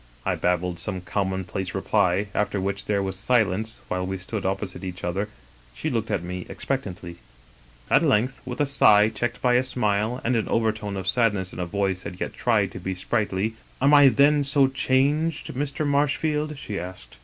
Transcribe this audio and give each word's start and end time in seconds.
"I 0.25 0.33
babbled 0.33 0.79
some 0.79 1.01
commonplace 1.01 1.75
reply, 1.75 2.25
after 2.33 2.59
which 2.59 2.85
there 2.85 3.03
was 3.03 3.15
silence 3.15 3.81
while 3.87 4.03
we 4.03 4.17
stood 4.17 4.47
opposite 4.47 4.83
each 4.83 5.03
other, 5.03 5.29
she 5.75 5.91
look 5.91 6.09
ing 6.09 6.15
at 6.15 6.23
me 6.23 6.47
expectantly. 6.49 7.17
At 7.87 8.01
length, 8.01 8.41
with 8.43 8.59
a 8.59 8.65
sigh 8.65 9.09
checked 9.09 9.43
by 9.43 9.53
a 9.53 9.63
smile 9.63 10.19
and 10.23 10.35
an 10.35 10.47
overtone 10.49 10.97
of 10.97 11.07
sadness 11.07 11.53
in 11.53 11.59
a 11.59 11.67
voice 11.67 12.01
that 12.01 12.19
yet 12.19 12.33
tried 12.33 12.71
to 12.71 12.79
be 12.79 12.95
sprightly: 12.95 13.53
"'Am 13.79 13.93
I 13.93 14.07
then 14.09 14.43
so 14.43 14.67
changed, 14.67 15.53
Mr. 15.53 15.85
Marshfield?' 15.85 16.57
she 16.57 16.79
asked. 16.79 17.17